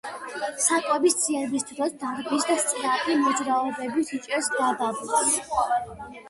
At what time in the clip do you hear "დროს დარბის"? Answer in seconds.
1.71-2.47